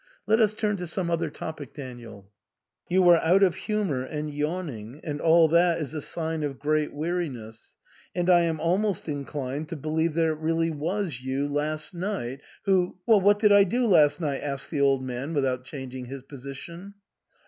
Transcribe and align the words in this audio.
Let 0.25 0.39
us 0.39 0.55
turn 0.55 0.77
to 0.77 0.87
some 0.87 1.11
other 1.11 1.29
topic, 1.29 1.75
Daniel. 1.75 2.31
You 2.89 3.07
are 3.09 3.21
out 3.23 3.43
of 3.43 3.53
humour 3.53 4.01
and 4.03 4.33
yawning, 4.33 4.99
and 5.03 5.21
all 5.21 5.47
that 5.49 5.79
is 5.79 5.93
a 5.93 6.01
sign 6.01 6.41
of 6.41 6.57
great 6.57 6.91
weariness, 6.91 7.75
and 8.15 8.27
I 8.27 8.41
am 8.41 8.59
almost 8.59 9.07
inclined 9.07 9.69
to 9.69 9.75
believe 9.75 10.15
that 10.15 10.25
it 10.25 10.39
really 10.39 10.71
was 10.71 11.21
you 11.21 11.47
last 11.47 11.93
night, 11.93 12.41
who 12.65 12.95
""Well, 13.05 13.21
what 13.21 13.37
did 13.37 13.51
I 13.51 13.63
do 13.63 13.85
last 13.85 14.19
night?" 14.19 14.41
asked 14.43 14.71
the 14.71 14.81
old 14.81 15.03
man 15.03 15.35
without 15.35 15.65
changing 15.65 16.05
his 16.05 16.23
position. 16.23 16.95